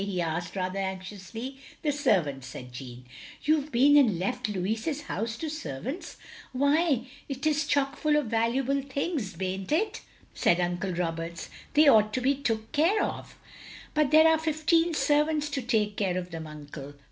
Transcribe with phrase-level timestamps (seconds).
[0.03, 1.59] he asked, rather anxiously.
[1.83, 3.05] "The servants," said Jeanne."
[3.43, 6.17] You've been and left Louis's house to servants.
[6.53, 10.59] Why *t is chock full of valuable things, baint it?'* 142 THE LONELY LADY said
[10.59, 11.49] Uncle Roberts.
[11.75, 13.37] "They ought to be took care of."
[13.93, 16.95] "But there are fifteen servants to take care of them, Uncle.